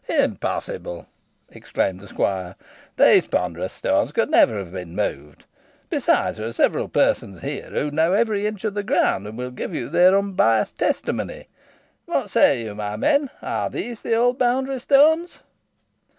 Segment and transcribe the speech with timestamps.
[0.09, 1.05] "Impossible!"
[1.49, 2.55] exclaimed the squire;
[2.97, 5.45] "these ponderous masses could never have been moved.
[5.91, 9.51] Besides, there are several persons here who know every inch of the ground, and will
[9.51, 11.49] give you their unbiassed testimony.
[12.07, 13.29] What say you, my men?
[13.43, 15.37] Are these the old boundary stones?"